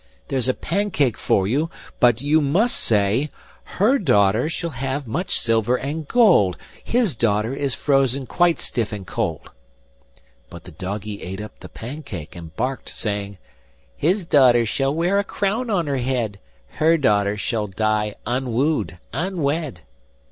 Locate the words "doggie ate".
10.71-11.39